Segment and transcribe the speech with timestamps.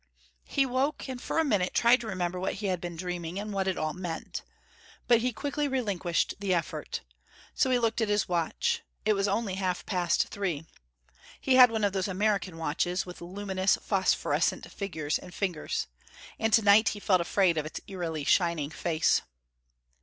[0.47, 3.53] He woke, and for a minute tried to remember what he had been dreaming, and
[3.53, 4.41] what it all meant.
[5.07, 7.01] But he quickly relinquished the effort.
[7.53, 10.65] So he looked at his watch: it was only half past three.
[11.39, 15.85] He had one of those American watches with luminous, phosphorescent figures and fingers.
[16.39, 19.21] And tonight he felt afraid of its eerily shining face.